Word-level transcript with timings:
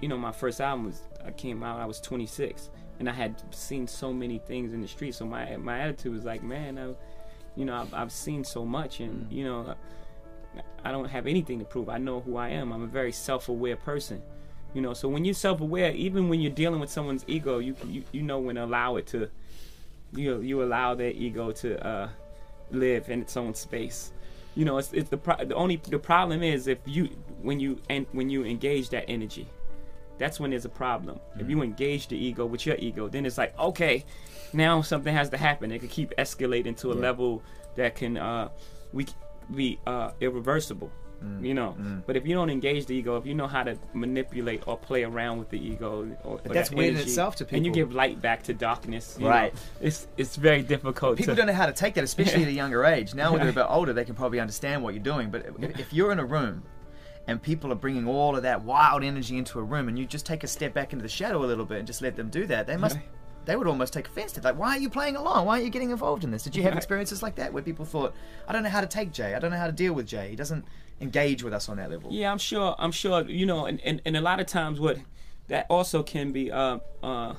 you 0.00 0.08
know, 0.08 0.16
my 0.16 0.32
first 0.32 0.60
album 0.60 0.86
was 0.86 1.02
I 1.24 1.30
came 1.32 1.62
out 1.62 1.80
I 1.80 1.86
was 1.86 2.00
26, 2.00 2.70
and 2.98 3.08
I 3.08 3.12
had 3.12 3.42
seen 3.54 3.86
so 3.86 4.12
many 4.12 4.38
things 4.38 4.72
in 4.72 4.80
the 4.80 4.88
street. 4.88 5.14
So 5.14 5.24
my 5.24 5.56
my 5.56 5.80
attitude 5.80 6.12
was 6.12 6.24
like, 6.24 6.42
man, 6.42 6.78
I, 6.78 6.94
you 7.56 7.64
know, 7.64 7.74
I've, 7.74 7.94
I've 7.94 8.12
seen 8.12 8.44
so 8.44 8.64
much, 8.64 9.00
and 9.00 9.30
you 9.32 9.44
know, 9.44 9.74
I 10.84 10.92
don't 10.92 11.08
have 11.08 11.26
anything 11.26 11.58
to 11.58 11.64
prove. 11.64 11.88
I 11.88 11.98
know 11.98 12.20
who 12.20 12.36
I 12.36 12.50
am. 12.50 12.72
I'm 12.72 12.82
a 12.82 12.86
very 12.86 13.12
self-aware 13.12 13.76
person. 13.76 14.22
You 14.74 14.82
know, 14.82 14.92
so 14.92 15.08
when 15.08 15.24
you're 15.24 15.34
self-aware, 15.34 15.92
even 15.92 16.28
when 16.28 16.40
you're 16.40 16.52
dealing 16.52 16.80
with 16.80 16.90
someone's 16.90 17.24
ego, 17.26 17.58
you 17.58 17.74
you, 17.86 18.04
you 18.12 18.22
know 18.22 18.38
when 18.38 18.56
to 18.56 18.64
allow 18.64 18.96
it 18.96 19.06
to, 19.08 19.28
you 20.12 20.40
you 20.40 20.62
allow 20.62 20.94
their 20.94 21.10
ego 21.10 21.52
to 21.52 21.86
uh, 21.86 22.08
live 22.70 23.08
in 23.08 23.22
its 23.22 23.36
own 23.36 23.54
space. 23.54 24.12
You 24.54 24.64
know, 24.64 24.78
it's, 24.78 24.92
it's 24.92 25.08
the 25.08 25.16
pro- 25.16 25.44
the 25.44 25.54
only 25.54 25.76
the 25.76 25.98
problem 25.98 26.42
is 26.42 26.66
if 26.66 26.78
you 26.84 27.08
when 27.42 27.60
you 27.60 27.80
and 27.88 28.06
when 28.12 28.28
you 28.28 28.44
engage 28.44 28.90
that 28.90 29.04
energy, 29.08 29.46
that's 30.18 30.38
when 30.40 30.50
there's 30.50 30.64
a 30.64 30.68
problem. 30.70 31.20
If 31.38 31.48
you 31.48 31.62
engage 31.62 32.08
the 32.08 32.16
ego 32.16 32.46
with 32.46 32.66
your 32.66 32.76
ego, 32.76 33.08
then 33.08 33.24
it's 33.26 33.38
like 33.38 33.58
okay, 33.58 34.04
now 34.52 34.82
something 34.82 35.14
has 35.14 35.28
to 35.30 35.36
happen. 35.36 35.70
It 35.72 35.80
could 35.80 35.90
keep 35.90 36.12
escalating 36.18 36.76
to 36.78 36.92
a 36.92 36.94
level 36.94 37.42
that 37.76 37.94
can 37.96 38.16
uh, 38.16 38.48
we 38.92 39.06
be 39.54 39.78
uh, 39.86 40.10
irreversible. 40.20 40.90
You 41.40 41.52
know, 41.52 41.74
but 42.06 42.16
if 42.16 42.24
you 42.28 42.34
don't 42.36 42.48
engage 42.48 42.86
the 42.86 42.94
ego, 42.94 43.16
if 43.16 43.26
you 43.26 43.34
know 43.34 43.48
how 43.48 43.64
to 43.64 43.76
manipulate 43.92 44.62
or 44.68 44.78
play 44.78 45.02
around 45.02 45.38
with 45.40 45.50
the 45.50 45.58
ego, 45.58 46.16
or, 46.22 46.34
or 46.34 46.40
that's 46.44 46.68
that 46.70 46.76
weird 46.76 46.94
in 46.94 47.00
itself 47.00 47.34
to 47.36 47.44
people. 47.44 47.56
and 47.56 47.66
you 47.66 47.72
give 47.72 47.92
light 47.92 48.22
back 48.22 48.44
to 48.44 48.54
darkness, 48.54 49.16
you 49.18 49.26
Right. 49.26 49.52
know, 49.52 49.60
it's 49.80 50.06
it's 50.16 50.36
very 50.36 50.62
difficult. 50.62 51.16
People 51.16 51.34
to, 51.34 51.38
don't 51.38 51.48
know 51.48 51.52
how 51.54 51.66
to 51.66 51.72
take 51.72 51.94
that, 51.94 52.04
especially 52.04 52.42
at 52.42 52.48
a 52.48 52.52
younger 52.62 52.84
age. 52.84 53.16
Now, 53.16 53.32
when 53.32 53.40
they're 53.40 53.50
a 53.50 53.52
bit 53.64 53.66
older, 53.68 53.92
they 53.92 54.04
can 54.04 54.14
probably 54.14 54.38
understand 54.38 54.80
what 54.84 54.94
you're 54.94 55.02
doing. 55.02 55.28
But 55.28 55.46
if, 55.58 55.80
if 55.80 55.92
you're 55.92 56.12
in 56.12 56.20
a 56.20 56.24
room 56.24 56.62
and 57.28 57.40
people 57.40 57.70
are 57.70 57.76
bringing 57.76 58.08
all 58.08 58.34
of 58.34 58.42
that 58.42 58.62
wild 58.62 59.04
energy 59.04 59.36
into 59.36 59.58
a 59.58 59.62
room, 59.62 59.86
and 59.86 59.98
you 59.98 60.06
just 60.06 60.26
take 60.26 60.42
a 60.42 60.48
step 60.48 60.74
back 60.74 60.92
into 60.92 61.02
the 61.02 61.08
shadow 61.08 61.44
a 61.44 61.46
little 61.46 61.66
bit 61.66 61.78
and 61.78 61.86
just 61.86 62.02
let 62.02 62.16
them 62.16 62.30
do 62.30 62.46
that, 62.46 62.66
they 62.66 62.76
must. 62.76 62.98
They 63.44 63.56
would 63.56 63.66
almost 63.66 63.94
take 63.94 64.08
offense 64.08 64.32
to 64.32 64.40
that. 64.40 64.54
Like, 64.54 64.60
why 64.60 64.76
are 64.76 64.78
you 64.78 64.90
playing 64.90 65.16
along? 65.16 65.46
Why 65.46 65.58
are 65.58 65.62
you 65.62 65.70
getting 65.70 65.90
involved 65.90 66.22
in 66.22 66.30
this? 66.30 66.42
Did 66.42 66.54
you 66.54 66.62
have 66.64 66.76
experiences 66.76 67.22
like 67.22 67.36
that 67.36 67.50
where 67.50 67.62
people 67.62 67.86
thought, 67.86 68.14
"I 68.46 68.52
don't 68.52 68.62
know 68.62 68.68
how 68.68 68.82
to 68.82 68.86
take 68.86 69.10
Jay. 69.10 69.34
I 69.34 69.38
don't 69.38 69.50
know 69.50 69.56
how 69.56 69.66
to 69.66 69.72
deal 69.72 69.94
with 69.94 70.06
Jay. 70.06 70.28
He 70.28 70.36
doesn't 70.36 70.66
engage 71.00 71.42
with 71.42 71.54
us 71.54 71.68
on 71.70 71.78
that 71.78 71.90
level." 71.90 72.10
Yeah, 72.12 72.30
I'm 72.30 72.36
sure. 72.38 72.74
I'm 72.78 72.92
sure. 72.92 73.22
You 73.22 73.46
know, 73.46 73.64
and, 73.64 73.80
and, 73.82 74.02
and 74.04 74.16
a 74.18 74.20
lot 74.20 74.38
of 74.40 74.46
times, 74.46 74.80
what 74.80 74.98
that 75.46 75.66
also 75.70 76.02
can 76.02 76.30
be, 76.30 76.52
uh, 76.52 76.78
uh, 77.02 77.34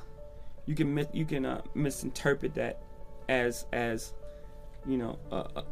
you 0.66 0.74
can 0.74 0.92
mis- 0.94 1.06
you 1.12 1.24
can 1.24 1.46
uh, 1.46 1.62
misinterpret 1.74 2.54
that 2.54 2.82
as 3.28 3.66
as 3.72 4.12
you 4.88 4.98
know 4.98 5.18
uh, 5.30 5.44
uh, 5.54 5.62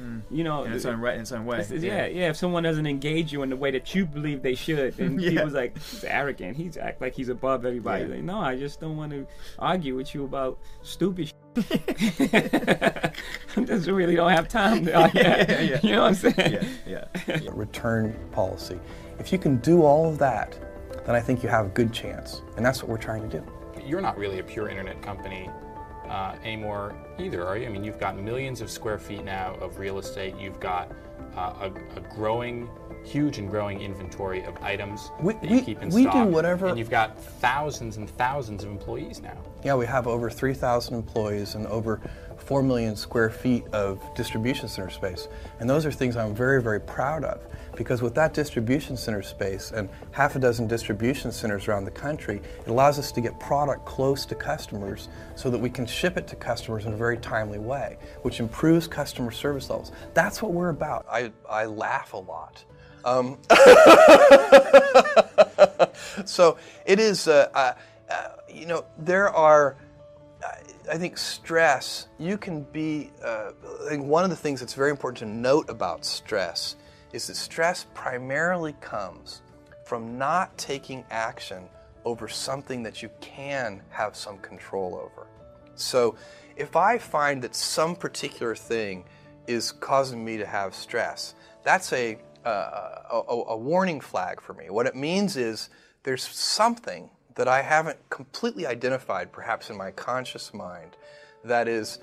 arrogance. 0.00 0.24
You 0.30 0.44
know, 0.44 0.64
in 0.64 0.72
its 0.72 0.84
own 0.84 1.00
right, 1.00 1.14
in 1.14 1.20
its 1.20 1.32
own 1.32 1.44
way. 1.46 1.56
It's- 1.58 1.70
it's- 1.70 1.82
yeah, 1.84 2.06
yeah. 2.06 2.28
If 2.30 2.36
someone 2.36 2.62
doesn't 2.62 2.86
engage 2.86 3.32
you 3.32 3.42
in 3.42 3.50
the 3.50 3.56
way 3.56 3.70
that 3.70 3.94
you 3.94 4.06
believe 4.06 4.42
they 4.42 4.54
should, 4.54 4.96
then 4.96 5.18
Yeah. 5.20 5.44
was 5.44 5.54
like 5.54 5.76
he's 5.78 6.04
arrogant. 6.04 6.56
He's 6.56 6.76
act 6.76 7.00
like 7.00 7.14
he's 7.14 7.28
above 7.28 7.64
everybody. 7.66 8.04
Yeah. 8.04 8.10
Like, 8.16 8.22
no, 8.24 8.38
I 8.40 8.56
just 8.56 8.80
don't 8.80 8.96
want 8.96 9.12
to 9.12 9.26
argue 9.58 9.96
with 9.96 10.14
you 10.14 10.24
about 10.24 10.58
stupid. 10.82 11.32
I 11.56 13.12
just 13.64 13.88
really 13.88 14.14
don't 14.16 14.30
have 14.30 14.48
time. 14.48 14.86
To, 14.86 14.94
argue. 14.94 15.20
Yeah, 15.20 15.60
yeah. 15.60 15.80
You 15.82 15.92
know 15.92 16.02
what 16.02 16.08
I'm 16.08 16.14
saying? 16.14 16.66
yeah, 16.86 17.04
yeah. 17.26 17.38
return 17.52 18.16
policy. 18.32 18.78
If 19.18 19.32
you 19.32 19.38
can 19.38 19.56
do 19.58 19.82
all 19.82 20.08
of 20.08 20.18
that, 20.18 20.58
then 21.04 21.14
I 21.14 21.20
think 21.20 21.42
you 21.42 21.48
have 21.48 21.66
a 21.66 21.70
good 21.70 21.92
chance. 21.92 22.42
And 22.56 22.64
that's 22.64 22.82
what 22.82 22.88
we're 22.88 22.96
trying 22.98 23.28
to 23.28 23.40
do. 23.40 23.44
You're 23.84 24.00
not 24.00 24.16
really 24.16 24.38
a 24.38 24.42
pure 24.44 24.68
internet 24.68 25.02
company 25.02 25.48
uh, 26.08 26.36
anymore 26.44 26.94
either, 27.18 27.46
are 27.46 27.56
you? 27.56 27.66
I 27.66 27.68
mean, 27.70 27.84
you've 27.84 28.00
got 28.00 28.18
millions 28.18 28.60
of 28.60 28.70
square 28.70 28.98
feet 28.98 29.24
now 29.24 29.54
of 29.60 29.78
real 29.78 29.98
estate. 29.98 30.34
You've 30.38 30.60
got 30.60 30.90
uh, 31.36 31.68
a, 31.70 31.96
a 31.96 32.00
growing, 32.14 32.68
huge 33.04 33.38
and 33.38 33.48
growing 33.48 33.80
inventory 33.80 34.42
of 34.44 34.56
items 34.62 35.10
We- 35.20 35.34
that 35.34 35.44
you 35.44 35.56
we- 35.56 35.62
keep 35.62 35.82
in 35.82 35.90
stock. 35.90 36.14
we 36.14 36.20
do 36.20 36.26
whatever- 36.26 36.66
And 36.66 36.78
you've 36.78 36.90
got 36.90 37.18
thousands 37.22 37.96
and 37.96 38.08
thousands 38.10 38.64
of 38.64 38.70
employees 38.70 39.20
now. 39.22 39.36
Yeah, 39.62 39.74
we 39.76 39.86
have 39.86 40.06
over 40.08 40.28
3,000 40.30 40.94
employees 40.94 41.54
and 41.54 41.66
over 41.68 42.00
4 42.42 42.62
million 42.62 42.96
square 42.96 43.30
feet 43.30 43.64
of 43.72 44.02
distribution 44.14 44.68
center 44.68 44.90
space. 44.90 45.28
And 45.58 45.68
those 45.68 45.86
are 45.86 45.92
things 45.92 46.16
I'm 46.16 46.34
very, 46.34 46.62
very 46.62 46.80
proud 46.80 47.24
of 47.24 47.40
because 47.76 48.02
with 48.02 48.14
that 48.14 48.34
distribution 48.34 48.96
center 48.96 49.22
space 49.22 49.70
and 49.70 49.88
half 50.10 50.36
a 50.36 50.38
dozen 50.38 50.66
distribution 50.66 51.32
centers 51.32 51.68
around 51.68 51.84
the 51.84 51.90
country, 51.90 52.40
it 52.60 52.68
allows 52.68 52.98
us 52.98 53.12
to 53.12 53.20
get 53.20 53.38
product 53.40 53.86
close 53.86 54.26
to 54.26 54.34
customers 54.34 55.08
so 55.34 55.50
that 55.50 55.58
we 55.58 55.70
can 55.70 55.86
ship 55.86 56.16
it 56.16 56.26
to 56.28 56.36
customers 56.36 56.86
in 56.86 56.92
a 56.92 56.96
very 56.96 57.18
timely 57.18 57.58
way, 57.58 57.96
which 58.22 58.40
improves 58.40 58.86
customer 58.86 59.30
service 59.30 59.70
levels. 59.70 59.92
That's 60.14 60.42
what 60.42 60.52
we're 60.52 60.70
about. 60.70 61.06
I, 61.10 61.32
I 61.48 61.66
laugh 61.66 62.12
a 62.12 62.18
lot. 62.18 62.64
Um, 63.04 63.38
so 66.26 66.58
it 66.84 67.00
is, 67.00 67.28
uh, 67.28 67.48
uh, 67.54 67.72
uh, 68.10 68.28
you 68.52 68.66
know, 68.66 68.84
there 68.98 69.30
are, 69.30 69.76
I 70.90 70.96
think, 70.96 71.18
stress. 71.18 72.08
You 72.18 72.38
can 72.38 72.62
be, 72.64 73.10
uh, 73.24 73.52
I 73.86 73.88
think 73.88 74.06
one 74.06 74.24
of 74.24 74.30
the 74.30 74.36
things 74.36 74.60
that's 74.60 74.74
very 74.74 74.90
important 74.90 75.18
to 75.18 75.26
note 75.26 75.68
about 75.68 76.04
stress 76.04 76.76
is 77.12 77.26
that 77.26 77.36
stress 77.36 77.86
primarily 77.94 78.74
comes 78.80 79.42
from 79.84 80.16
not 80.16 80.56
taking 80.56 81.04
action 81.10 81.68
over 82.04 82.28
something 82.28 82.82
that 82.82 83.02
you 83.02 83.10
can 83.20 83.82
have 83.90 84.16
some 84.16 84.38
control 84.38 84.94
over. 84.94 85.26
So 85.74 86.16
if 86.56 86.76
I 86.76 86.98
find 86.98 87.42
that 87.42 87.54
some 87.54 87.96
particular 87.96 88.54
thing 88.54 89.04
is 89.46 89.72
causing 89.72 90.24
me 90.24 90.36
to 90.36 90.46
have 90.46 90.74
stress, 90.74 91.34
that's 91.64 91.92
a, 91.92 92.18
uh, 92.44 93.02
a, 93.10 93.22
a, 93.28 93.44
a 93.48 93.56
warning 93.56 94.00
flag 94.00 94.40
for 94.40 94.54
me. 94.54 94.70
What 94.70 94.86
it 94.86 94.94
means 94.94 95.36
is 95.36 95.70
there's 96.04 96.22
something 96.22 97.10
that 97.34 97.48
I 97.48 97.62
haven't 97.62 97.98
completely 98.10 98.66
identified, 98.66 99.32
perhaps 99.32 99.70
in 99.70 99.76
my 99.76 99.90
conscious 99.90 100.52
mind, 100.52 100.96
that 101.44 101.68
is 101.68 101.98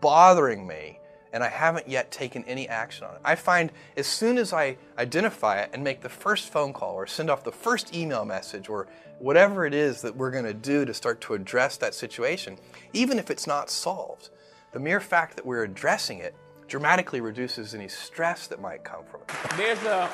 bothering 0.00 0.66
me, 0.66 0.98
and 1.32 1.42
I 1.42 1.48
haven't 1.48 1.88
yet 1.88 2.10
taken 2.10 2.44
any 2.44 2.68
action 2.68 3.04
on 3.04 3.14
it. 3.14 3.20
I 3.24 3.34
find 3.34 3.70
as 3.96 4.06
soon 4.06 4.38
as 4.38 4.52
I 4.52 4.76
identify 4.98 5.60
it 5.60 5.70
and 5.72 5.84
make 5.84 6.00
the 6.00 6.08
first 6.08 6.50
phone 6.50 6.72
call 6.72 6.94
or 6.94 7.06
send 7.06 7.30
off 7.30 7.44
the 7.44 7.52
first 7.52 7.94
email 7.94 8.24
message 8.24 8.68
or 8.68 8.86
whatever 9.18 9.66
it 9.66 9.74
is 9.74 10.00
that 10.02 10.16
we're 10.16 10.30
going 10.30 10.44
to 10.44 10.54
do 10.54 10.84
to 10.84 10.94
start 10.94 11.20
to 11.22 11.34
address 11.34 11.76
that 11.78 11.94
situation, 11.94 12.56
even 12.92 13.18
if 13.18 13.30
it's 13.30 13.46
not 13.46 13.68
solved, 13.70 14.30
the 14.72 14.80
mere 14.80 15.00
fact 15.00 15.36
that 15.36 15.44
we're 15.44 15.64
addressing 15.64 16.18
it 16.18 16.34
dramatically 16.68 17.20
reduces 17.20 17.74
any 17.74 17.88
stress 17.88 18.46
that 18.46 18.60
might 18.60 18.84
come 18.84 19.02
from 19.10 19.22
it. 19.22 19.56
There's 19.56 19.82
a 19.84 20.10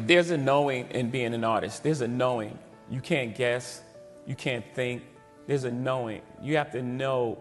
there's 0.00 0.30
a 0.30 0.36
knowing 0.36 0.88
in 0.90 1.10
being 1.10 1.32
an 1.32 1.44
artist. 1.44 1.82
There's 1.82 2.02
a 2.02 2.08
knowing. 2.08 2.58
You 2.90 3.00
can't 3.00 3.34
guess. 3.34 3.82
You 4.26 4.34
can't 4.34 4.64
think. 4.74 5.02
There's 5.46 5.64
a 5.64 5.70
knowing. 5.70 6.22
You 6.42 6.56
have 6.56 6.72
to 6.72 6.82
know 6.82 7.38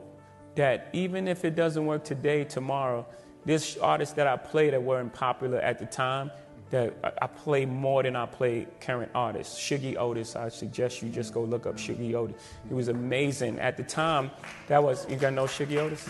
that 0.56 0.90
even 0.94 1.28
if 1.28 1.44
it 1.44 1.56
doesn't 1.56 1.86
work 1.86 2.04
today, 2.04 2.44
tomorrow, 2.44 3.06
there's 3.46 3.78
artists 3.78 4.16
that 4.16 4.28
I 4.28 4.38
play 4.38 4.70
that 4.70 4.82
weren't 4.82 5.14
popular 5.14 5.60
at 5.60 5.80
the 5.80 5.86
time 5.86 6.32
that 6.72 6.94
I 7.22 7.28
play 7.28 7.66
more 7.66 8.02
than 8.04 8.16
I 8.16 8.26
play 8.26 8.68
current 8.82 9.12
artists. 9.14 9.58
Shuggie 9.58 9.98
Otis, 9.98 10.36
I 10.36 10.50
suggest 10.50 11.02
you 11.02 11.10
just 11.10 11.34
go 11.34 11.44
look 11.44 11.66
up 11.68 11.76
Shuggie 11.78 12.16
Otis. 12.16 12.36
He 12.68 12.74
was 12.74 12.88
amazing. 12.88 13.60
At 13.60 13.78
the 13.78 13.84
time, 13.84 14.32
that 14.68 14.82
was, 14.82 15.08
you 15.10 15.16
gotta 15.16 15.36
know 15.36 15.46
Shuggie 15.46 15.78
Otis? 15.78 16.08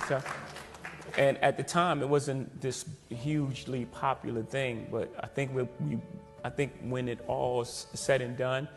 And 1.17 1.37
at 1.39 1.57
the 1.57 1.63
time, 1.63 2.01
it 2.01 2.09
wasn't 2.09 2.61
this 2.61 2.85
hugely 3.09 3.85
popular 3.85 4.43
thing, 4.43 4.87
but 4.91 5.13
I 5.19 5.27
think 5.27 5.53
we, 5.53 5.63
we 5.81 5.99
I 6.43 6.49
think 6.49 6.73
when 6.83 7.07
it 7.07 7.19
all 7.27 7.65
said 7.65 8.21
and 8.21 8.37
done, 8.37 8.67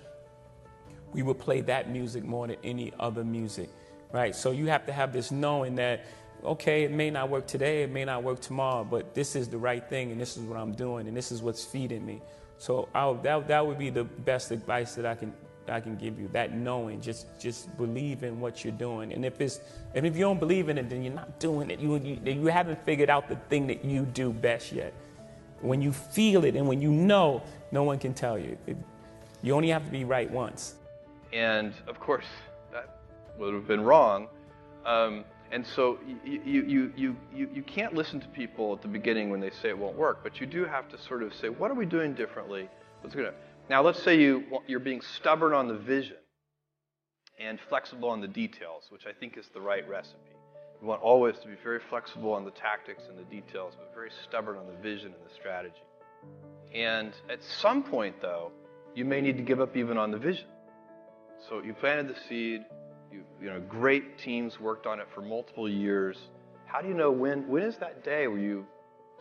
we 1.12 1.22
would 1.22 1.38
play 1.38 1.60
that 1.62 1.90
music 1.90 2.25
more 2.25 2.46
than 2.46 2.56
any 2.62 2.93
other 2.99 3.25
music, 3.25 3.70
right? 4.12 4.34
So 4.34 4.50
you 4.50 4.66
have 4.66 4.87
to 4.87 4.93
have 4.93 5.12
this 5.12 5.31
knowing 5.31 5.75
that, 5.76 6.05
okay, 6.44 6.84
it 6.84 6.90
may 6.90 7.10
not 7.10 7.31
work 7.31 7.46
today, 7.46 7.82
it 7.82 7.90
may 7.90 8.05
not 8.05 8.22
work 8.22 8.40
tomorrow, 8.40 8.84
but 8.84 9.14
this 9.14 9.34
is 9.34 9.49
the 9.49 9.58
right 9.58 9.88
thing, 9.88 10.12
and 10.12 10.20
this 10.20 10.37
is 10.37 10.44
what 10.44 10.58
I'm 10.58 10.72
doing, 10.72 11.08
and 11.08 11.16
this 11.16 11.32
is 11.32 11.43
what's 11.43 11.64
feeding 11.64 12.05
me. 12.05 12.20
So 12.58 12.88
I, 12.94 13.12
that 13.22 13.49
that 13.49 13.66
would 13.66 13.78
be 13.78 13.90
the 13.90 14.05
best 14.05 14.50
advice 14.50 14.94
that 14.96 15.06
I 15.06 15.14
can 15.14 15.32
I 15.69 15.81
can 15.81 15.96
give 15.96 16.19
you. 16.19 16.28
That 16.28 16.56
knowing, 16.56 17.00
just 17.00 17.26
just 17.38 17.75
believe 17.76 18.25
in 18.25 18.40
what 18.40 18.64
you're 18.64 18.72
doing, 18.72 19.12
and 19.12 19.25
if 19.25 19.40
it's 19.40 19.60
and 19.94 20.06
if 20.06 20.16
you 20.16 20.22
don't 20.22 20.40
believe 20.40 20.69
in 20.69 20.78
it, 20.78 20.90
then 20.90 21.02
you're 21.02 21.14
not 21.14 21.38
doing 21.38 21.70
it. 21.70 21.78
You 21.78 21.96
you, 21.99 22.19
you 22.25 22.46
haven't 22.46 22.84
figured 22.84 23.10
out 23.10 23.28
the 23.28 23.37
thing 23.49 23.66
that 23.69 23.84
you 23.84 24.05
do 24.06 24.32
best 24.32 24.72
yet. 24.72 24.93
When 25.60 25.82
you 25.82 25.93
feel 25.93 26.44
it 26.44 26.55
and 26.55 26.69
when 26.69 26.81
you 26.81 26.90
know, 26.90 27.43
no 27.72 27.82
one 27.82 27.99
can 27.99 28.14
tell 28.14 28.38
you. 28.38 28.56
It, 28.66 28.76
you 29.43 29.55
only 29.55 29.69
have 29.69 29.84
to 29.84 29.90
be 29.90 30.05
right 30.05 30.31
once. 30.31 30.75
And 31.32 31.75
of 31.86 32.00
course, 32.00 32.26
that 32.72 33.00
would 33.38 33.54
have 33.54 33.66
been 33.66 33.82
wrong. 33.82 34.28
Um, 34.84 35.25
and 35.50 35.66
so 35.66 35.98
you, 36.25 36.40
you, 36.44 36.92
you, 36.96 37.16
you, 37.34 37.48
you 37.54 37.62
can't 37.62 37.94
listen 37.94 38.20
to 38.20 38.28
people 38.28 38.75
at 38.75 38.82
the 38.82 38.88
beginning 38.88 39.30
when 39.30 39.40
they 39.40 39.50
say 39.50 39.70
it 39.70 39.78
won't 39.78 39.96
work, 39.96 40.20
but 40.22 40.40
you 40.40 40.46
do 40.46 40.64
have 40.64 40.88
to 40.90 40.98
sort 40.98 41.22
of 41.22 41.34
say, 41.34 41.48
what 41.48 41.70
are 41.70 41.75
we 41.75 41.86
doing 41.86 42.14
differently? 42.14 42.69
What's 43.00 43.14
to 43.14 43.32
now, 43.70 43.82
let's 43.82 44.02
say 44.02 44.19
you, 44.19 44.44
you're 44.66 44.80
being 44.80 45.02
stubborn 45.02 45.52
on 45.52 45.69
the 45.69 45.76
vision 45.76 46.16
and 47.38 47.58
flexible 47.69 48.08
on 48.08 48.20
the 48.20 48.28
details, 48.28 48.84
which 48.88 49.06
I 49.06 49.12
think 49.12 49.36
is 49.36 49.48
the 49.52 49.60
right 49.60 49.86
recipe. 49.88 50.32
You 50.81 50.86
want 50.86 51.02
always 51.02 51.38
to 51.40 51.48
be 51.48 51.54
very 51.62 51.81
flexible 51.90 52.32
on 52.32 52.44
the 52.44 52.50
tactics 52.50 53.04
and 53.08 53.19
the 53.19 53.24
details, 53.24 53.74
but 53.78 53.92
very 53.94 54.10
stubborn 54.24 54.56
on 54.56 54.66
the 54.66 54.81
vision 54.82 55.06
and 55.06 55.28
the 55.28 55.34
strategy. 55.34 55.82
And 56.74 57.12
at 57.31 57.42
some 57.42 57.82
point, 57.82 58.20
though, 58.22 58.52
you 58.94 59.04
may 59.04 59.20
need 59.20 59.36
to 59.36 59.42
give 59.42 59.60
up 59.60 59.76
even 59.76 59.98
on 59.98 60.10
the 60.10 60.19
vision. 60.19 60.46
So 61.46 61.62
you 61.62 61.73
planted 61.75 62.08
the 62.08 62.19
seed, 62.29 62.64
you, 63.12 63.23
you 63.40 63.49
know, 63.49 63.61
great 63.61 64.19
teams 64.19 64.58
worked 64.58 64.87
on 64.87 65.00
it 65.00 65.06
for 65.14 65.23
multiple 65.23 65.69
years. 65.69 66.17
How 66.67 66.81
do 66.81 66.88
you 66.88 66.94
know 66.94 67.11
when, 67.11 67.46
when 67.49 67.62
is 67.62 67.76
that 67.79 68.05
day 68.05 68.26
where 68.26 68.38
you 68.38 68.67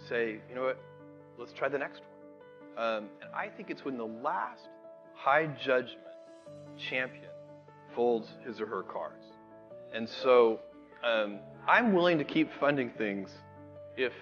say, 0.10 0.40
you 0.50 0.56
know 0.56 0.64
what, 0.64 0.80
let's 1.38 1.54
try 1.54 1.69
the 1.69 1.78
next 1.78 2.02
one? 2.02 2.86
Um, 2.86 3.10
and 3.22 3.30
I 3.34 3.48
think 3.48 3.69
it's 3.69 3.86
when 3.86 3.98
the 3.98 4.06
last 4.06 4.68
high 5.16 5.48
judgment 5.48 6.00
champion 6.90 7.30
folds 7.96 8.28
his 8.46 8.60
or 8.60 8.68
her 8.68 8.84
cards. 8.84 9.25
And 9.94 10.08
so 10.08 10.60
um, 11.04 11.40
I'm 11.68 11.94
willing 11.94 12.18
to 12.18 12.24
keep 12.24 12.50
funding 12.60 12.92
things 12.98 13.30
if, 13.96 14.13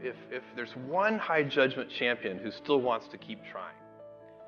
if, 0.00 0.14
if 0.30 0.42
there's 0.54 0.76
one 0.86 1.18
high 1.18 1.42
judgment 1.42 1.90
champion 1.90 2.38
who 2.38 2.50
still 2.50 2.80
wants 2.80 3.08
to 3.08 3.18
keep 3.18 3.40
trying. 3.50 3.74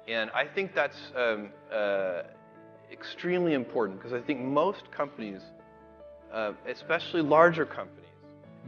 And 0.06 0.30
I 0.30 0.46
think 0.46 0.74
that's 0.74 0.96
um, 1.16 1.48
uh, 1.72 2.22
extremely 2.92 3.54
important 3.54 3.98
because 3.98 4.12
I 4.12 4.20
think 4.20 4.40
most 4.40 4.90
companies, 4.90 5.42
uh, 6.32 6.52
especially 6.68 7.22
larger 7.22 7.66
companies, 7.66 8.10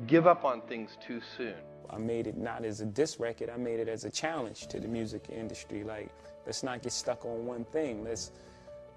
give 0.06 0.26
up 0.26 0.44
on 0.44 0.60
things 0.62 0.96
too 1.04 1.20
soon. 1.36 1.54
I 1.90 1.98
made 1.98 2.26
it 2.26 2.36
not 2.36 2.64
as 2.64 2.80
a 2.80 2.86
diss 2.86 3.18
record, 3.18 3.50
I 3.50 3.56
made 3.56 3.80
it 3.80 3.88
as 3.88 4.04
a 4.04 4.10
challenge 4.10 4.66
to 4.68 4.80
the 4.80 4.88
music 4.88 5.26
industry. 5.30 5.84
Like, 5.84 6.10
let's 6.46 6.62
not 6.62 6.82
get 6.82 6.92
stuck 6.92 7.24
on 7.24 7.46
one 7.46 7.64
thing. 7.64 8.04
Let's, 8.04 8.32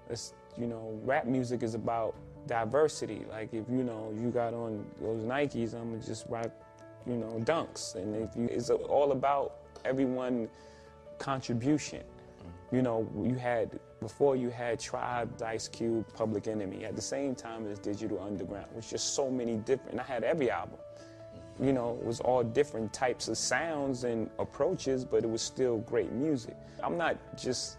let's, 0.08 0.34
you 0.58 0.66
know, 0.66 0.98
rap 1.04 1.24
music 1.24 1.62
is 1.62 1.74
about 1.74 2.14
diversity. 2.46 3.24
Like, 3.30 3.54
if 3.54 3.64
you 3.70 3.82
know, 3.82 4.12
you 4.18 4.30
got 4.30 4.52
on 4.52 4.84
those 5.00 5.22
Nikes, 5.22 5.74
I'm 5.74 5.92
gonna 5.92 6.02
just 6.04 6.26
rock, 6.28 6.50
you 7.06 7.16
know, 7.16 7.40
dunks. 7.44 7.94
And 7.94 8.14
if 8.14 8.36
you, 8.36 8.48
it's 8.50 8.68
all 8.68 9.12
about 9.12 9.56
everyone 9.84 10.48
contribution. 11.18 12.02
You 12.70 12.82
know, 12.82 13.08
you 13.22 13.34
had 13.34 13.78
before 14.02 14.36
you 14.36 14.50
had 14.50 14.78
Tribe, 14.78 15.30
Ice 15.42 15.68
Cube, 15.68 16.04
Public 16.12 16.46
Enemy. 16.46 16.84
At 16.84 16.96
the 16.96 17.02
same 17.02 17.34
time 17.34 17.66
as 17.66 17.78
Digital 17.78 18.20
Underground, 18.20 18.66
it 18.72 18.76
was 18.76 18.90
just 18.90 19.14
so 19.14 19.30
many 19.30 19.56
different. 19.56 19.98
I 19.98 20.02
had 20.02 20.24
every 20.24 20.50
album 20.50 20.78
you 21.60 21.72
know, 21.72 21.98
it 22.00 22.04
was 22.04 22.20
all 22.20 22.42
different 22.42 22.92
types 22.92 23.28
of 23.28 23.36
sounds 23.36 24.04
and 24.04 24.30
approaches, 24.38 25.04
but 25.04 25.22
it 25.22 25.30
was 25.30 25.42
still 25.42 25.78
great 25.78 26.10
music. 26.12 26.56
I'm 26.82 26.96
not 26.96 27.16
just, 27.36 27.78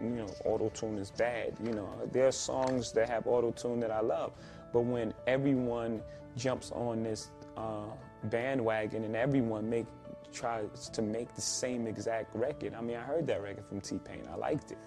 you 0.00 0.08
know, 0.08 0.26
auto 0.44 0.70
tune 0.70 0.98
is 0.98 1.10
bad. 1.10 1.54
You 1.62 1.72
know, 1.72 1.88
there 2.12 2.26
are 2.26 2.32
songs 2.32 2.92
that 2.92 3.08
have 3.08 3.26
auto 3.26 3.50
tune 3.50 3.80
that 3.80 3.90
I 3.90 4.00
love, 4.00 4.32
but 4.72 4.82
when 4.82 5.12
everyone 5.26 6.02
jumps 6.36 6.70
on 6.72 7.02
this 7.02 7.30
uh, 7.56 7.90
bandwagon 8.24 9.04
and 9.04 9.14
everyone 9.14 9.68
make 9.68 9.86
tries 10.32 10.88
to 10.88 11.00
make 11.00 11.32
the 11.34 11.40
same 11.40 11.86
exact 11.86 12.34
record. 12.34 12.74
I 12.74 12.80
mean, 12.80 12.96
I 12.96 13.02
heard 13.02 13.26
that 13.28 13.40
record 13.40 13.66
from 13.66 13.80
T 13.80 14.00
Pain. 14.04 14.22
I 14.32 14.36
liked 14.36 14.72
it. 14.72 14.78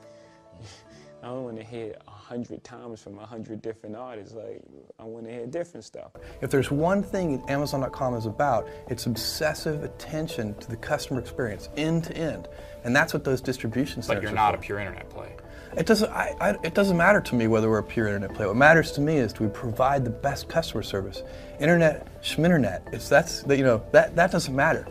I 1.23 1.27
don't 1.27 1.43
want 1.43 1.57
to 1.57 1.63
hear 1.63 1.95
a 2.07 2.11
hundred 2.11 2.63
times 2.63 3.01
from 3.01 3.17
a 3.17 3.25
hundred 3.25 3.61
different 3.61 3.95
artists. 3.95 4.35
Like 4.35 4.61
I 4.99 5.03
want 5.03 5.25
to 5.25 5.31
hear 5.31 5.47
different 5.47 5.83
stuff. 5.83 6.11
If 6.41 6.51
there's 6.51 6.69
one 6.69 7.01
thing 7.01 7.43
Amazon.com 7.47 8.15
is 8.15 8.27
about, 8.27 8.67
it's 8.87 9.07
obsessive 9.07 9.83
attention 9.83 10.53
to 10.55 10.69
the 10.69 10.77
customer 10.77 11.19
experience, 11.19 11.69
end 11.75 12.03
to 12.05 12.15
end, 12.15 12.47
and 12.83 12.95
that's 12.95 13.13
what 13.13 13.23
those 13.23 13.41
distribution 13.41 14.03
centers. 14.03 14.21
But 14.21 14.23
you're 14.23 14.31
not 14.31 14.53
for. 14.53 14.59
a 14.59 14.61
pure 14.61 14.79
internet 14.79 15.09
play. 15.09 15.35
It 15.75 15.85
doesn't. 15.85 16.11
I, 16.11 16.35
I, 16.39 16.49
it 16.63 16.73
doesn't 16.73 16.97
matter 16.97 17.21
to 17.21 17.35
me 17.35 17.47
whether 17.47 17.69
we're 17.69 17.79
a 17.79 17.83
pure 17.83 18.07
internet 18.07 18.35
play. 18.35 18.45
What 18.45 18.55
matters 18.55 18.91
to 18.93 19.01
me 19.01 19.17
is 19.17 19.33
do 19.33 19.43
we 19.43 19.49
provide 19.49 20.05
the 20.05 20.11
best 20.11 20.47
customer 20.47 20.83
service. 20.83 21.23
Internet, 21.59 22.21
schminternet. 22.21 22.93
It's 22.93 23.09
that's 23.09 23.43
you 23.49 23.63
know 23.63 23.83
that 23.91 24.15
that 24.15 24.31
doesn't 24.31 24.55
matter. 24.55 24.87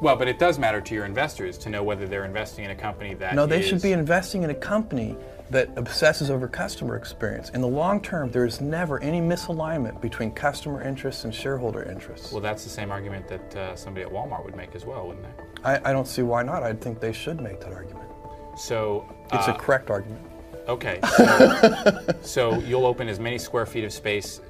Well, 0.00 0.16
but 0.16 0.28
it 0.28 0.38
does 0.38 0.58
matter 0.58 0.80
to 0.80 0.94
your 0.94 1.04
investors 1.04 1.58
to 1.58 1.68
know 1.68 1.82
whether 1.82 2.06
they're 2.06 2.24
investing 2.24 2.64
in 2.64 2.70
a 2.70 2.74
company 2.74 3.14
that. 3.14 3.34
No, 3.34 3.46
they 3.46 3.60
is... 3.60 3.66
should 3.66 3.82
be 3.82 3.92
investing 3.92 4.42
in 4.42 4.50
a 4.50 4.54
company 4.54 5.16
that 5.50 5.68
obsesses 5.76 6.30
over 6.30 6.48
customer 6.48 6.96
experience. 6.96 7.50
In 7.50 7.60
the 7.60 7.68
long 7.68 8.00
term, 8.00 8.30
there 8.30 8.46
is 8.46 8.60
never 8.60 9.02
any 9.02 9.20
misalignment 9.20 10.00
between 10.00 10.30
customer 10.30 10.82
interests 10.82 11.24
and 11.24 11.34
shareholder 11.34 11.82
interests. 11.82 12.32
Well, 12.32 12.40
that's 12.40 12.64
the 12.64 12.70
same 12.70 12.90
argument 12.90 13.28
that 13.28 13.56
uh, 13.56 13.76
somebody 13.76 14.06
at 14.06 14.12
Walmart 14.12 14.44
would 14.44 14.56
make 14.56 14.74
as 14.74 14.86
well, 14.86 15.08
wouldn't 15.08 15.24
they? 15.24 15.44
I, 15.64 15.90
I, 15.90 15.92
don't 15.92 16.06
see 16.06 16.22
why 16.22 16.42
not. 16.44 16.62
I 16.62 16.72
think 16.72 17.00
they 17.00 17.12
should 17.12 17.40
make 17.40 17.60
that 17.60 17.72
argument. 17.72 18.08
So. 18.56 19.06
It's 19.32 19.48
uh, 19.48 19.52
a 19.52 19.58
correct 19.58 19.90
argument. 19.90 20.24
Okay. 20.68 21.00
So, 21.16 22.00
so, 22.22 22.58
you'll 22.60 22.86
open 22.86 23.08
as 23.08 23.18
many 23.18 23.38
square 23.38 23.66
feet 23.66 23.84
of 23.84 23.92
space 23.92 24.40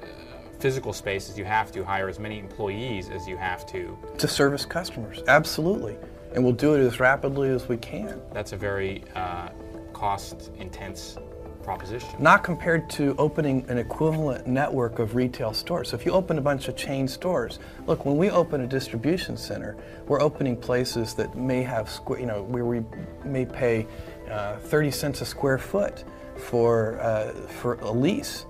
physical 0.61 0.93
space 0.93 1.31
as 1.31 1.39
you 1.39 1.45
have 1.45 1.73
to, 1.73 1.85
hire 1.85 2.09
as 2.09 2.19
many 2.19 2.39
employees 2.39 3.09
as 3.09 3.27
you 3.27 3.37
have 3.37 3.67
to. 3.67 3.97
To 4.19 4.29
service 4.29 4.65
customers, 4.65 5.23
absolutely. 5.27 5.97
And 6.35 6.45
we'll 6.45 6.53
do 6.53 6.75
it 6.75 6.81
as 6.81 7.01
rapidly 7.01 7.49
as 7.49 7.69
we 7.69 7.77
can. 7.77 8.21
That's 8.33 8.53
a 8.53 8.57
very 8.57 9.03
uh, 9.17 9.49
cost 9.93 10.51
intense 10.59 11.17
proposition. 11.63 12.11
Not 12.19 12.43
compared 12.43 12.89
to 12.91 13.15
opening 13.19 13.65
an 13.69 13.79
equivalent 13.79 14.47
network 14.47 14.99
of 14.99 15.15
retail 15.15 15.53
stores. 15.53 15.91
So 15.91 15.97
if 15.97 16.07
you 16.07 16.13
open 16.13 16.39
a 16.39 16.41
bunch 16.41 16.69
of 16.69 16.77
chain 16.77 17.07
stores, 17.09 17.59
look, 17.87 18.05
when 18.05 18.17
we 18.17 18.31
open 18.31 18.63
a 18.63 18.67
distribution 18.67 19.37
center, 19.37 19.77
we're 20.07 20.21
opening 20.21 20.57
places 20.57 21.15
that 21.15 21.37
may 21.37 21.63
have, 21.63 21.91
you 22.11 22.27
know, 22.27 22.43
where 22.43 22.65
we 22.65 22.83
may 23.25 23.45
pay 23.45 23.87
uh, 24.31 24.57
30 24.57 24.91
cents 24.91 25.21
a 25.21 25.27
square 25.27 25.59
foot 25.59 26.05
for, 26.37 26.99
uh, 27.01 27.33
for 27.61 27.75
a 27.75 27.91
lease. 27.91 28.47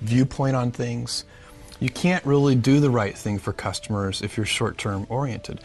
Viewpoint 0.00 0.56
on 0.56 0.70
things, 0.70 1.24
you 1.80 1.90
can't 1.90 2.24
really 2.24 2.54
do 2.54 2.80
the 2.80 2.90
right 2.90 3.16
thing 3.16 3.38
for 3.38 3.52
customers 3.52 4.22
if 4.22 4.36
you're 4.36 4.46
short 4.46 4.78
term 4.78 5.06
oriented. 5.08 5.60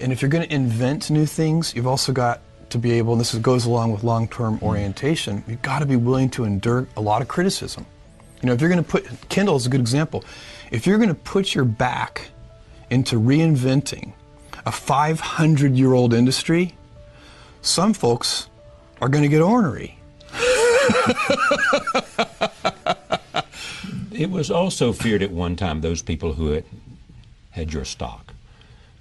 And 0.00 0.12
if 0.12 0.22
you're 0.22 0.30
going 0.30 0.46
to 0.46 0.54
invent 0.54 1.10
new 1.10 1.26
things, 1.26 1.74
you've 1.74 1.86
also 1.86 2.12
got 2.12 2.40
to 2.70 2.78
be 2.78 2.92
able, 2.92 3.12
and 3.12 3.20
this 3.20 3.34
goes 3.34 3.66
along 3.66 3.92
with 3.92 4.04
long 4.04 4.28
term 4.28 4.58
hmm. 4.58 4.64
orientation, 4.64 5.44
you've 5.46 5.62
got 5.62 5.80
to 5.80 5.86
be 5.86 5.96
willing 5.96 6.30
to 6.30 6.44
endure 6.44 6.86
a 6.96 7.00
lot 7.00 7.22
of 7.22 7.28
criticism. 7.28 7.86
You 8.42 8.46
know, 8.46 8.54
if 8.54 8.60
you're 8.60 8.70
going 8.70 8.82
to 8.82 8.88
put, 8.88 9.06
Kindle 9.28 9.56
is 9.56 9.66
a 9.66 9.68
good 9.68 9.80
example. 9.80 10.24
If 10.70 10.86
you're 10.86 10.98
going 10.98 11.10
to 11.10 11.14
put 11.14 11.54
your 11.54 11.64
back 11.64 12.30
into 12.88 13.20
reinventing 13.20 14.12
a 14.64 14.72
500 14.72 15.74
year 15.74 15.92
old 15.92 16.14
industry, 16.14 16.74
some 17.60 17.92
folks 17.92 18.48
are 19.02 19.08
going 19.08 19.22
to 19.22 19.28
get 19.28 19.42
ornery. 19.42 19.98
it 24.20 24.30
was 24.30 24.50
also 24.50 24.92
feared 24.92 25.22
at 25.22 25.30
one 25.30 25.56
time, 25.56 25.80
those 25.80 26.02
people 26.02 26.34
who 26.34 26.52
had, 26.52 26.64
had 27.50 27.72
your 27.72 27.84
stock, 27.84 28.34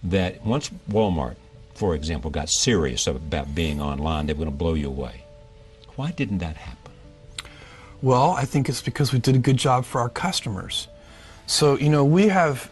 that 0.04 0.46
once 0.46 0.72
Walmart 0.90 1.36
for 1.80 1.96
example, 1.96 2.30
got 2.30 2.50
serious 2.50 3.08
about 3.08 3.56
being 3.56 3.82
online, 3.82 4.26
they 4.26 4.34
were 4.34 4.40
going 4.40 4.52
to 4.52 4.56
blow 4.56 4.74
you 4.74 4.90
away. 4.90 5.24
Why 5.96 6.12
didn't 6.12 6.40
that 6.40 6.58
happen? 6.58 6.92
Well, 8.02 8.32
I 8.32 8.44
think 8.44 8.68
it's 8.68 8.82
because 8.82 9.14
we 9.14 9.20
did 9.20 9.38
a 9.38 9.40
good 9.40 9.56
job 9.56 9.86
for 9.86 10.02
our 10.02 10.10
customers. 10.10 10.90
So, 11.48 11.78
you 11.78 11.88
know, 11.88 12.04
we 12.04 12.28
have, 12.28 12.70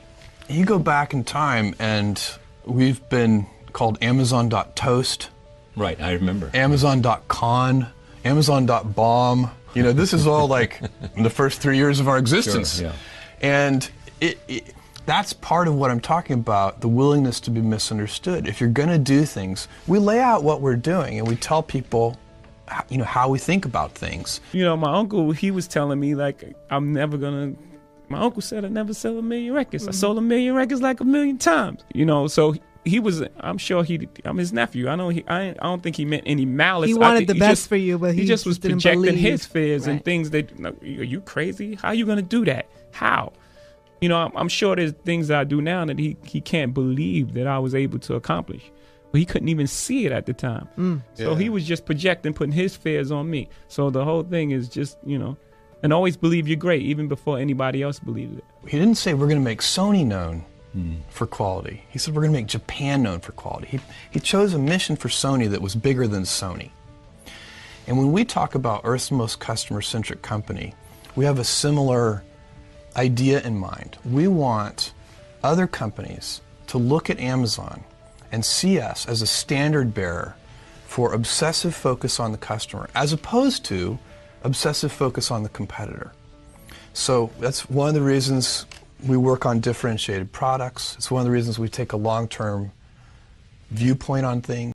you 0.49 0.65
go 0.65 0.77
back 0.77 1.13
in 1.13 1.23
time 1.23 1.73
and 1.79 2.21
we've 2.65 3.07
been 3.07 3.47
called 3.71 3.97
Amazon.toast. 4.01 5.29
Right, 5.77 6.01
I 6.01 6.11
remember. 6.11 6.51
Amazon.con, 6.53 7.87
Amazon.bomb. 8.25 9.51
You 9.77 9.83
know, 9.83 9.93
this 9.93 10.11
is 10.11 10.25
all 10.25 10.47
like 10.47 10.81
the 11.17 11.29
first 11.29 11.61
three 11.61 11.77
years 11.77 11.99
of 11.99 12.07
our 12.07 12.17
existence. 12.17 12.77
Sure, 12.77 12.87
yeah. 12.87 12.93
And 13.41 13.89
it, 14.19 14.39
it, 14.47 14.73
that's 15.05 15.33
part 15.33 15.67
of 15.67 15.75
what 15.75 15.91
I'm 15.91 15.99
talking 15.99 16.33
about 16.33 16.81
the 16.81 16.87
willingness 16.87 17.39
to 17.41 17.51
be 17.51 17.61
misunderstood. 17.61 18.47
If 18.47 18.59
you're 18.59 18.71
going 18.71 18.89
to 18.89 18.97
do 18.97 19.23
things, 19.23 19.67
we 19.85 19.99
lay 19.99 20.19
out 20.19 20.43
what 20.43 20.61
we're 20.61 20.75
doing 20.75 21.19
and 21.19 21.27
we 21.27 21.35
tell 21.35 21.61
people 21.61 22.17
you 22.89 22.97
know 22.97 23.05
how 23.05 23.29
we 23.29 23.39
think 23.39 23.65
about 23.65 23.91
things. 23.93 24.41
You 24.51 24.63
know, 24.63 24.75
my 24.75 24.93
uncle 24.93 25.31
he 25.31 25.51
was 25.51 25.67
telling 25.67 25.99
me 25.99 26.15
like 26.15 26.55
I'm 26.69 26.91
never 26.91 27.17
gonna. 27.17 27.53
My 28.09 28.19
uncle 28.19 28.41
said 28.41 28.65
I 28.65 28.69
never 28.69 28.93
sell 28.93 29.17
a 29.17 29.21
million 29.21 29.53
records. 29.53 29.83
Mm-hmm. 29.83 29.89
I 29.89 29.93
sold 29.93 30.17
a 30.17 30.21
million 30.21 30.55
records 30.55 30.81
like 30.81 30.99
a 30.99 31.05
million 31.05 31.37
times. 31.37 31.83
You 31.93 32.05
know, 32.05 32.27
so 32.27 32.55
he 32.87 32.99
was. 32.99 33.23
I'm 33.39 33.57
sure 33.57 33.83
he. 33.83 34.07
I'm 34.25 34.37
his 34.37 34.53
nephew. 34.53 34.87
I 34.87 34.95
know 34.95 35.09
he. 35.09 35.23
I, 35.27 35.49
I 35.49 35.53
don't 35.53 35.83
think 35.83 35.95
he 35.95 36.05
meant 36.05 36.23
any 36.25 36.45
malice. 36.45 36.87
He 36.87 36.93
wanted 36.93 37.27
the 37.27 37.33
he 37.33 37.39
best 37.39 37.61
just, 37.61 37.69
for 37.69 37.75
you, 37.75 37.97
but 37.97 38.13
he, 38.13 38.21
he 38.21 38.27
just 38.27 38.45
was 38.45 38.57
didn't 38.57 38.77
projecting 38.77 39.01
believe. 39.01 39.19
his 39.19 39.45
fears 39.45 39.87
right. 39.87 39.93
and 39.93 40.05
things 40.05 40.31
that. 40.31 40.51
Are 40.61 40.85
you 40.85 41.21
crazy? 41.21 41.75
How 41.75 41.89
are 41.89 41.93
you 41.93 42.05
gonna 42.05 42.21
do 42.21 42.45
that? 42.45 42.67
How? 42.91 43.33
You 44.01 44.09
know, 44.09 44.17
I'm, 44.17 44.31
I'm 44.35 44.47
sure 44.47 44.75
there's 44.75 44.91
things 44.91 45.27
that 45.29 45.39
I 45.39 45.43
do 45.43 45.61
now 45.61 45.85
that 45.85 45.99
he 45.99 46.17
he 46.23 46.41
can't 46.41 46.73
believe 46.73 47.33
that 47.33 47.47
I 47.47 47.59
was 47.59 47.75
able 47.75 47.99
to 47.99 48.15
accomplish 48.15 48.71
but 49.11 49.19
he 49.19 49.25
couldn't 49.25 49.47
even 49.47 49.67
see 49.67 50.05
it 50.05 50.11
at 50.11 50.25
the 50.25 50.33
time. 50.33 50.67
Mm. 50.77 51.01
So 51.13 51.31
Yeah. 51.31 51.39
he 51.39 51.49
was 51.49 51.65
just 51.65 51.85
projecting, 51.85 52.33
putting 52.33 52.51
his 52.51 52.75
fears 52.75 53.11
on 53.11 53.29
me. 53.29 53.49
So 53.67 53.89
the 53.89 54.03
whole 54.03 54.23
thing 54.23 54.51
is 54.51 54.67
just, 54.67 54.97
you 55.05 55.17
know, 55.17 55.37
and 55.83 55.93
always 55.93 56.17
believe 56.17 56.47
you're 56.47 56.57
great, 56.57 56.81
even 56.81 57.07
before 57.07 57.39
anybody 57.39 57.81
else 57.81 57.99
believes 57.99 58.37
it. 58.37 58.43
He 58.67 58.77
didn't 58.77 58.95
say 58.95 59.13
we're 59.13 59.27
going 59.27 59.39
to 59.39 59.43
make 59.43 59.61
Sony 59.61 60.05
known 60.05 60.43
for 61.09 61.27
quality. 61.27 61.83
He 61.89 61.99
said 61.99 62.15
we're 62.15 62.21
going 62.21 62.33
to 62.33 62.39
make 62.39 62.47
Japan 62.47 63.03
known 63.03 63.19
for 63.19 63.31
quality. 63.31 63.67
He, 63.67 63.79
he 64.11 64.19
chose 64.19 64.53
a 64.53 64.59
mission 64.59 64.95
for 64.95 65.07
Sony 65.09 65.49
that 65.49 65.61
was 65.61 65.75
bigger 65.75 66.07
than 66.07 66.23
Sony. 66.23 66.71
And 67.87 67.97
when 67.97 68.11
we 68.11 68.25
talk 68.25 68.55
about 68.55 68.81
Earth's 68.83 69.11
most 69.11 69.39
customer 69.39 69.81
centric 69.81 70.21
company, 70.21 70.73
we 71.15 71.25
have 71.25 71.39
a 71.39 71.43
similar 71.43 72.23
idea 72.95 73.41
in 73.41 73.57
mind. 73.57 73.97
We 74.05 74.27
want 74.27 74.93
other 75.43 75.67
companies 75.67 76.41
to 76.67 76.77
look 76.77 77.09
at 77.09 77.19
Amazon 77.19 77.83
and 78.31 78.43
see 78.43 78.79
us 78.79 79.07
as 79.07 79.21
a 79.21 79.27
standard 79.27 79.93
bearer 79.93 80.35
for 80.85 81.13
obsessive 81.13 81.75
focus 81.75 82.19
on 82.19 82.31
the 82.31 82.37
customer 82.37 82.89
as 82.95 83.13
opposed 83.13 83.63
to 83.65 83.97
obsessive 84.43 84.91
focus 84.91 85.31
on 85.31 85.43
the 85.43 85.49
competitor. 85.49 86.11
So 86.93 87.31
that's 87.39 87.69
one 87.69 87.89
of 87.89 87.93
the 87.93 88.01
reasons 88.01 88.65
we 89.05 89.17
work 89.17 89.45
on 89.45 89.59
differentiated 89.59 90.31
products. 90.31 90.95
It's 90.95 91.11
one 91.11 91.21
of 91.21 91.25
the 91.25 91.31
reasons 91.31 91.59
we 91.59 91.69
take 91.69 91.93
a 91.93 91.97
long 91.97 92.27
term 92.27 92.71
viewpoint 93.71 94.25
on 94.25 94.41
things. 94.41 94.65